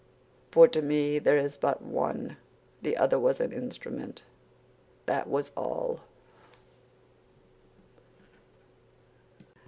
For 0.49 0.67
to 0.67 0.81
me 0.81 1.19
there 1.19 1.37
is 1.37 1.57
but 1.57 1.79
one; 1.83 2.37
the 2.81 2.97
other 2.97 3.19
was 3.19 3.39
an 3.39 3.51
instrument, 3.51 4.23
that 5.05 5.29
was 5.29 5.51
all." 5.55 5.99